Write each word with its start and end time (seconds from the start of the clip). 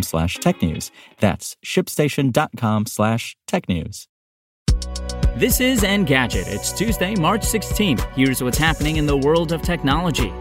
slash 0.00 0.38
technews. 0.38 0.90
That's 1.18 1.56
shipstation.com 1.62 2.86
slash 2.86 3.36
technews. 3.46 4.06
This 5.36 5.60
is 5.60 5.82
Engadget. 5.82 6.46
It's 6.46 6.72
Tuesday, 6.72 7.14
March 7.14 7.42
16th. 7.42 8.00
Here's 8.14 8.42
what's 8.42 8.58
happening 8.58 8.96
in 8.96 9.06
the 9.06 9.16
world 9.16 9.52
of 9.52 9.60
technology. 9.62 10.32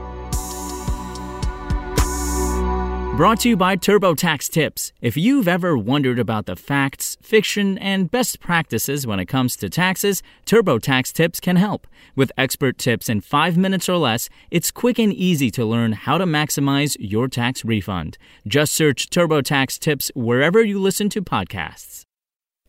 Brought 3.18 3.42
to 3.42 3.50
you 3.50 3.58
by 3.58 3.76
TurboTax 3.76 4.50
Tips. 4.50 4.94
If 5.02 5.18
you've 5.18 5.48
ever 5.48 5.78
wondered 5.78 6.18
about 6.18 6.46
the 6.46 6.56
facts, 6.56 7.18
fiction, 7.22 7.78
and 7.78 8.10
best 8.10 8.40
practices 8.40 9.06
when 9.06 9.20
it 9.20 9.26
comes 9.26 9.58
to 9.58 9.70
taxes, 9.70 10.24
TurboTax 10.46 11.12
Tips 11.12 11.42
can 11.42 11.58
help. 11.58 11.88
With 12.16 12.32
expert 12.38 12.78
tips 12.78 13.10
in 13.10 13.20
five 13.20 13.58
minutes 13.58 13.90
or 13.90 13.98
less, 13.98 14.30
it's 14.50 14.72
quick 14.72 14.98
and 14.98 15.14
easy 15.14 15.52
to 15.52 15.66
learn 15.66 15.92
how 15.92 16.18
to 16.18 16.26
maximize 16.26 16.96
your 17.00 17.28
tax 17.28 17.66
refund. 17.66 18.18
Just 18.48 18.72
search 18.74 19.10
TurboTax 19.10 19.78
Tips 19.78 20.10
wherever 20.16 20.64
you 20.64 20.80
listen 20.80 21.10
to 21.10 21.22
podcasts. 21.22 22.06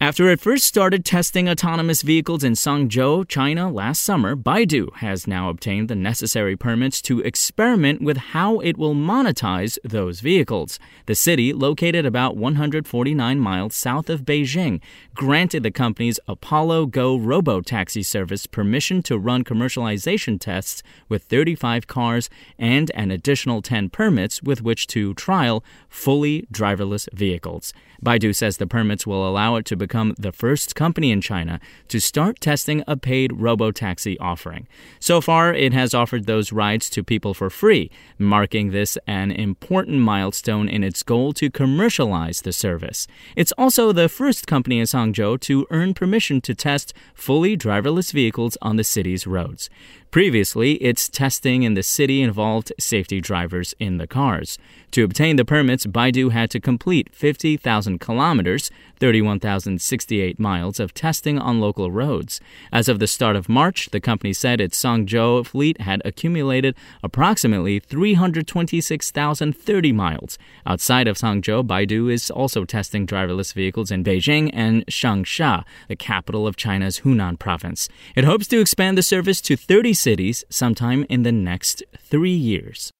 After 0.02 0.28
it 0.28 0.40
first 0.40 0.64
started 0.64 1.04
testing 1.04 1.48
autonomous 1.48 2.02
vehicles 2.02 2.42
in 2.42 2.54
Cangzhou, 2.54 3.28
China 3.28 3.70
last 3.70 4.02
summer, 4.02 4.34
Baidu 4.34 4.92
has 4.96 5.28
now 5.28 5.48
obtained 5.48 5.86
the 5.86 5.94
necessary 5.94 6.56
permits 6.56 7.00
to 7.02 7.20
experiment 7.20 8.02
with 8.02 8.16
how 8.16 8.58
it 8.58 8.76
will 8.76 8.96
monetize 8.96 9.78
those 9.84 10.18
vehicles. 10.18 10.80
The 11.06 11.14
city, 11.14 11.52
located 11.52 12.04
about 12.04 12.36
149 12.36 13.38
miles 13.38 13.76
south 13.76 14.10
of 14.10 14.22
Beijing, 14.22 14.80
granted 15.14 15.62
the 15.62 15.70
company's 15.70 16.18
Apollo 16.26 16.86
Go 16.86 17.16
robo-taxi 17.16 18.02
service 18.02 18.48
permission 18.48 19.04
to 19.04 19.16
run 19.16 19.44
commercialization 19.44 20.40
tests 20.40 20.82
with 21.08 21.22
35 21.22 21.86
cars 21.86 22.28
and 22.58 22.90
an 22.96 23.12
additional 23.12 23.62
10 23.62 23.88
permits 23.90 24.42
with 24.42 24.62
which 24.62 24.88
to 24.88 25.14
trial 25.14 25.62
fully 25.88 26.44
driverless 26.52 27.08
vehicles. 27.12 27.72
Baidu 28.04 28.34
says 28.34 28.56
the 28.56 28.66
permits 28.66 29.06
will 29.06 29.28
allow 29.28 29.54
it 29.54 29.64
to 29.66 29.76
become 29.76 29.91
the 30.18 30.32
first 30.32 30.74
company 30.74 31.10
in 31.10 31.20
China 31.20 31.60
to 31.88 32.00
start 32.00 32.40
testing 32.40 32.82
a 32.86 32.96
paid 32.96 33.32
robo-taxi 33.34 34.18
offering. 34.18 34.66
So 34.98 35.20
far, 35.20 35.52
it 35.52 35.72
has 35.72 35.94
offered 35.94 36.26
those 36.26 36.52
rides 36.52 36.88
to 36.90 37.04
people 37.04 37.34
for 37.34 37.50
free, 37.50 37.90
marking 38.18 38.70
this 38.70 38.96
an 39.06 39.30
important 39.30 39.98
milestone 39.98 40.68
in 40.68 40.82
its 40.82 41.02
goal 41.02 41.32
to 41.34 41.50
commercialize 41.50 42.40
the 42.40 42.52
service. 42.52 43.06
It's 43.36 43.52
also 43.52 43.92
the 43.92 44.08
first 44.08 44.46
company 44.46 44.78
in 44.78 44.86
Cangzhou 44.86 45.40
to 45.40 45.66
earn 45.70 45.94
permission 45.94 46.40
to 46.42 46.54
test 46.54 46.94
fully 47.14 47.56
driverless 47.56 48.12
vehicles 48.12 48.56
on 48.62 48.76
the 48.76 48.84
city's 48.84 49.26
roads. 49.26 49.68
Previously, 50.12 50.74
its 50.74 51.08
testing 51.08 51.62
in 51.62 51.72
the 51.72 51.82
city 51.82 52.20
involved 52.20 52.70
safety 52.78 53.18
drivers 53.18 53.74
in 53.78 53.96
the 53.96 54.06
cars. 54.06 54.58
To 54.90 55.04
obtain 55.04 55.36
the 55.36 55.44
permits, 55.46 55.86
Baidu 55.86 56.32
had 56.32 56.50
to 56.50 56.60
complete 56.60 57.08
50,000 57.14 57.98
kilometers, 57.98 58.70
31,068 59.00 60.38
miles 60.38 60.78
of 60.78 60.92
testing 60.92 61.38
on 61.38 61.60
local 61.60 61.90
roads. 61.90 62.42
As 62.70 62.90
of 62.90 62.98
the 62.98 63.06
start 63.06 63.36
of 63.36 63.48
March, 63.48 63.88
the 63.90 64.00
company 64.00 64.34
said 64.34 64.60
its 64.60 64.78
Cangzhou 64.82 65.46
fleet 65.46 65.80
had 65.80 66.02
accumulated 66.04 66.76
approximately 67.02 67.78
326,030 67.78 69.92
miles. 69.92 70.36
Outside 70.66 71.08
of 71.08 71.16
Cangzhou, 71.16 71.66
Baidu 71.66 72.12
is 72.12 72.30
also 72.30 72.66
testing 72.66 73.06
driverless 73.06 73.54
vehicles 73.54 73.90
in 73.90 74.04
Beijing 74.04 74.50
and 74.52 74.84
Changsha, 74.88 75.64
the 75.88 75.96
capital 75.96 76.46
of 76.46 76.56
China's 76.56 77.00
Hunan 77.00 77.38
province. 77.38 77.88
It 78.14 78.24
hopes 78.24 78.46
to 78.48 78.60
expand 78.60 78.98
the 78.98 79.02
service 79.02 79.40
to 79.40 79.56
30 79.56 79.94
cities 80.02 80.44
sometime 80.50 81.06
in 81.08 81.22
the 81.22 81.32
next 81.32 81.82
three 81.96 82.38
years. 82.52 82.92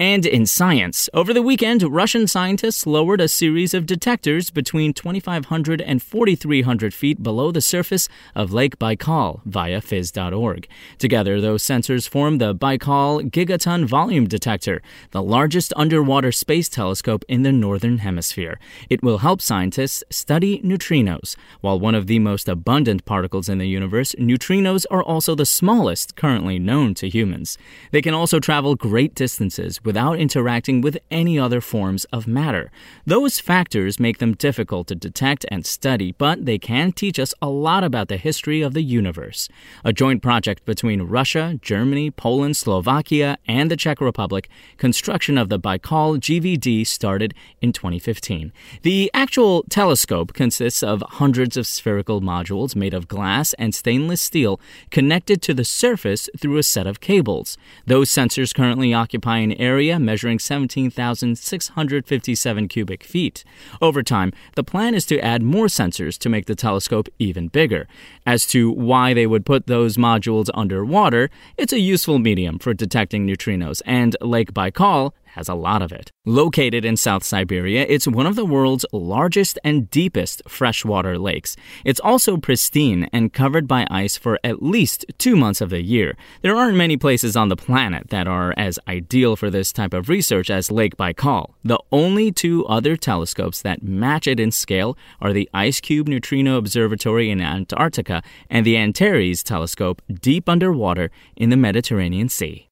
And 0.00 0.24
in 0.24 0.46
science, 0.46 1.10
over 1.12 1.34
the 1.34 1.42
weekend, 1.42 1.82
Russian 1.82 2.28
scientists 2.28 2.86
lowered 2.86 3.20
a 3.20 3.26
series 3.26 3.74
of 3.74 3.84
detectors 3.84 4.48
between 4.48 4.92
2,500 4.92 5.80
and 5.80 6.00
4,300 6.00 6.94
feet 6.94 7.20
below 7.20 7.50
the 7.50 7.60
surface 7.60 8.08
of 8.36 8.52
Lake 8.52 8.78
Baikal 8.78 9.40
via 9.44 9.80
phys.org. 9.80 10.68
Together, 10.98 11.40
those 11.40 11.64
sensors 11.64 12.08
form 12.08 12.38
the 12.38 12.54
Baikal 12.54 13.28
Gigaton 13.28 13.86
Volume 13.86 14.28
Detector, 14.28 14.82
the 15.10 15.22
largest 15.22 15.72
underwater 15.74 16.30
space 16.30 16.68
telescope 16.68 17.24
in 17.26 17.42
the 17.42 17.50
Northern 17.50 17.98
Hemisphere. 17.98 18.60
It 18.88 19.02
will 19.02 19.18
help 19.18 19.42
scientists 19.42 20.04
study 20.10 20.60
neutrinos. 20.60 21.34
While 21.60 21.80
one 21.80 21.96
of 21.96 22.06
the 22.06 22.20
most 22.20 22.48
abundant 22.48 23.04
particles 23.04 23.48
in 23.48 23.58
the 23.58 23.66
universe, 23.66 24.14
neutrinos 24.14 24.86
are 24.92 25.02
also 25.02 25.34
the 25.34 25.44
smallest 25.44 26.14
currently 26.14 26.60
known 26.60 26.94
to 26.94 27.08
humans. 27.08 27.58
They 27.90 28.00
can 28.00 28.14
also 28.14 28.38
travel 28.38 28.76
great 28.76 29.16
distances 29.16 29.80
without 29.88 30.18
interacting 30.18 30.82
with 30.82 30.98
any 31.10 31.38
other 31.38 31.62
forms 31.62 32.04
of 32.12 32.26
matter. 32.26 32.70
Those 33.06 33.40
factors 33.40 33.98
make 33.98 34.18
them 34.18 34.34
difficult 34.34 34.86
to 34.88 34.94
detect 34.94 35.46
and 35.48 35.64
study, 35.64 36.12
but 36.12 36.44
they 36.44 36.58
can 36.58 36.92
teach 36.92 37.18
us 37.18 37.32
a 37.40 37.48
lot 37.48 37.82
about 37.82 38.08
the 38.08 38.18
history 38.18 38.60
of 38.60 38.74
the 38.74 38.82
universe. 38.82 39.48
A 39.86 39.94
joint 39.94 40.20
project 40.20 40.66
between 40.66 41.04
Russia, 41.04 41.58
Germany, 41.62 42.10
Poland, 42.10 42.58
Slovakia, 42.58 43.38
and 43.48 43.70
the 43.70 43.78
Czech 43.78 44.02
Republic, 44.02 44.50
construction 44.76 45.38
of 45.38 45.48
the 45.48 45.58
Baikal 45.58 46.18
GVD 46.18 46.86
started 46.86 47.32
in 47.62 47.72
2015. 47.72 48.52
The 48.82 49.10
actual 49.14 49.62
telescope 49.70 50.34
consists 50.34 50.82
of 50.82 51.02
hundreds 51.22 51.56
of 51.56 51.66
spherical 51.66 52.20
modules 52.20 52.76
made 52.76 52.92
of 52.92 53.08
glass 53.08 53.54
and 53.54 53.74
stainless 53.74 54.20
steel 54.20 54.60
connected 54.90 55.40
to 55.40 55.54
the 55.54 55.64
surface 55.64 56.28
through 56.36 56.58
a 56.58 56.62
set 56.62 56.86
of 56.86 57.00
cables. 57.00 57.56
Those 57.86 58.10
sensors 58.10 58.54
currently 58.54 58.92
occupy 58.92 59.38
an 59.38 59.52
area 59.54 59.77
area 59.78 60.00
measuring 60.00 60.40
17,657 60.40 62.66
cubic 62.66 63.04
feet. 63.04 63.44
Over 63.80 64.02
time, 64.02 64.32
the 64.56 64.64
plan 64.64 64.92
is 64.92 65.06
to 65.06 65.20
add 65.20 65.40
more 65.40 65.66
sensors 65.66 66.18
to 66.18 66.28
make 66.28 66.46
the 66.46 66.56
telescope 66.56 67.08
even 67.20 67.46
bigger. 67.46 67.86
As 68.26 68.44
to 68.46 68.72
why 68.72 69.14
they 69.14 69.28
would 69.28 69.46
put 69.46 69.68
those 69.68 69.96
modules 69.96 70.50
underwater, 70.52 71.30
it's 71.56 71.72
a 71.72 71.78
useful 71.78 72.18
medium 72.18 72.58
for 72.58 72.74
detecting 72.74 73.24
neutrinos, 73.24 73.80
and 73.86 74.16
Lake 74.20 74.52
Baikal 74.52 75.12
has 75.32 75.48
a 75.48 75.54
lot 75.54 75.82
of 75.82 75.92
it. 75.92 76.10
Located 76.24 76.84
in 76.84 76.96
South 76.96 77.24
Siberia, 77.24 77.86
it's 77.88 78.06
one 78.06 78.26
of 78.26 78.36
the 78.36 78.44
world's 78.44 78.84
largest 78.92 79.58
and 79.64 79.88
deepest 79.90 80.42
freshwater 80.48 81.18
lakes. 81.18 81.56
It's 81.84 82.00
also 82.00 82.36
pristine 82.36 83.08
and 83.12 83.32
covered 83.32 83.66
by 83.66 83.86
ice 83.90 84.16
for 84.16 84.38
at 84.44 84.62
least 84.62 85.04
two 85.18 85.36
months 85.36 85.60
of 85.60 85.70
the 85.70 85.82
year. 85.82 86.16
There 86.42 86.56
aren't 86.56 86.76
many 86.76 86.96
places 86.96 87.36
on 87.36 87.48
the 87.48 87.56
planet 87.56 88.10
that 88.10 88.26
are 88.26 88.54
as 88.56 88.78
ideal 88.88 89.36
for 89.36 89.50
this 89.50 89.72
type 89.72 89.94
of 89.94 90.08
research 90.08 90.50
as 90.50 90.70
Lake 90.70 90.96
Baikal. 90.96 91.54
The 91.64 91.80
only 91.92 92.32
two 92.32 92.66
other 92.66 92.96
telescopes 92.96 93.62
that 93.62 93.82
match 93.82 94.26
it 94.26 94.40
in 94.40 94.50
scale 94.50 94.96
are 95.20 95.32
the 95.32 95.48
IceCube 95.54 96.08
Neutrino 96.08 96.56
Observatory 96.56 97.30
in 97.30 97.40
Antarctica 97.40 98.22
and 98.50 98.64
the 98.64 98.76
Antares 98.76 99.42
Telescope 99.42 100.02
deep 100.20 100.48
underwater 100.48 101.10
in 101.36 101.50
the 101.50 101.56
Mediterranean 101.56 102.28
Sea. 102.28 102.67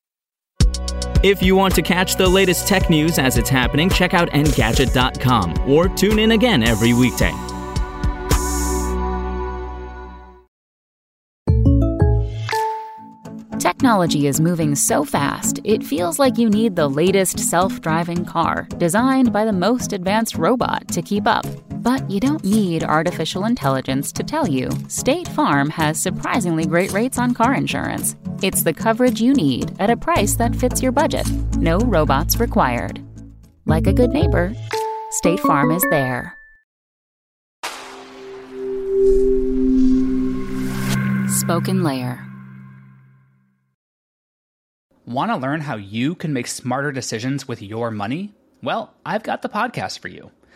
If 1.27 1.43
you 1.43 1.57
want 1.57 1.75
to 1.75 1.83
catch 1.83 2.15
the 2.15 2.29
latest 2.29 2.69
tech 2.69 2.89
news 2.89 3.19
as 3.19 3.37
it's 3.37 3.49
happening, 3.51 3.91
check 3.91 4.15
out 4.15 4.31
Engadget.com 4.31 5.69
or 5.69 5.89
tune 5.89 6.21
in 6.21 6.31
again 6.31 6.63
every 6.63 6.93
weekday. 6.93 7.33
Technology 13.59 14.29
is 14.29 14.41
moving 14.41 14.77
so 14.77 15.05
fast, 15.05 15.59
it 15.65 15.83
feels 15.83 16.21
like 16.21 16.39
you 16.39 16.49
need 16.49 16.77
the 16.77 16.87
latest 16.87 17.41
self 17.41 17.81
driving 17.81 18.25
car 18.25 18.69
designed 18.79 19.33
by 19.33 19.45
the 19.45 19.53
most 19.53 19.93
advanced 19.93 20.37
robot 20.37 20.87
to 20.93 21.03
keep 21.03 21.27
up. 21.27 21.45
But 21.87 22.11
you 22.11 22.19
don't 22.19 22.43
need 22.43 22.83
artificial 22.83 23.45
intelligence 23.45 24.11
to 24.15 24.25
tell 24.25 24.49
you 24.49 24.71
State 24.89 25.29
Farm 25.29 25.71
has 25.71 26.03
surprisingly 26.03 26.67
great 26.67 26.91
rates 26.91 27.17
on 27.17 27.33
car 27.33 27.55
insurance. 27.55 28.17
It's 28.43 28.65
the 28.65 28.73
coverage 28.73 29.21
you 29.21 29.33
need 29.33 29.73
at 29.79 29.89
a 29.89 29.97
price 29.97 30.35
that 30.35 30.57
fits 30.57 30.83
your 30.83 30.91
budget. 30.91 31.31
No 31.59 31.79
robots 31.79 32.41
required. 32.41 33.01
Like 33.67 33.87
a 33.87 33.93
good 33.93 34.11
neighbor, 34.11 34.53
State 35.11 35.39
Farm 35.39 35.71
is 35.71 35.85
there. 35.91 36.37
Spoken 41.29 41.85
Layer. 41.85 42.21
Want 45.07 45.31
to 45.31 45.37
learn 45.37 45.61
how 45.61 45.77
you 45.77 46.17
can 46.17 46.33
make 46.33 46.49
smarter 46.49 46.91
decisions 46.91 47.47
with 47.47 47.63
your 47.63 47.93
money? 47.93 48.35
Well, 48.61 48.93
I've 49.07 49.23
got 49.23 49.43
the 49.43 49.49
podcast 49.49 50.01
for 50.01 50.09
you. 50.09 50.33